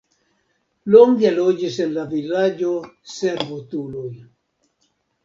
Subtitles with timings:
[0.93, 2.71] Longe loĝis en la vilaĝo
[3.17, 4.09] servutuloj.